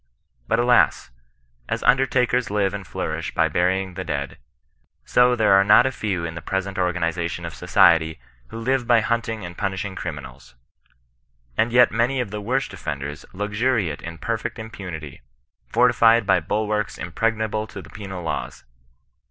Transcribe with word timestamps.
But 0.47 0.57
alas, 0.57 1.11
as 1.69 1.83
und 1.83 1.99
ertakers 1.99 2.49
live 2.49 2.73
and 2.73 2.87
flourish 2.87 3.35
by 3.35 3.47
burying 3.47 3.93
the 3.93 4.03
dead, 4.03 4.39
so 5.05 5.35
there 5.35 5.53
are 5.53 5.63
not 5.63 5.85
a 5.85 5.91
few 5.91 6.25
in 6.25 6.33
the 6.33 6.41
present 6.41 6.77
organizi^ 6.77 7.29
tion 7.29 7.45
of 7.45 7.53
society 7.53 8.19
who 8.47 8.57
live 8.57 8.87
by 8.87 9.01
hunting 9.01 9.45
and 9.45 9.55
punishing 9.55 9.93
cri 9.93 10.09
minals. 10.11 10.55
And 11.55 11.71
yet 11.71 11.91
many 11.91 12.19
of 12.19 12.31
the 12.31 12.41
worst 12.41 12.73
offenders 12.73 13.27
luxuriate 13.31 14.01
in 14.01 14.17
perfect 14.17 14.57
impunity, 14.57 15.21
fortified 15.67 16.25
by 16.25 16.39
bulwarks 16.39 16.97
impregnable 16.97 17.67
to 17.67 17.79
the 17.79 17.91
penal 17.91 18.23
laws. 18.23 18.63